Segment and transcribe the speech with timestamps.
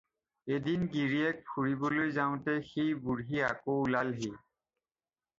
[0.53, 4.31] এদিন গিৰীয়েক ফুৰিবলৈ যাওঁতে সেই বুঢ়ী আকৌ ওলালহি।